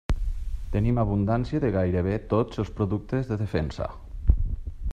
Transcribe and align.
Tenim 0.75 0.99
abundància 1.01 1.59
de 1.65 1.69
gairebé 1.75 2.17
tots 2.33 2.63
els 2.63 2.73
productes 2.79 3.29
de 3.33 3.39
defensa. 3.43 3.91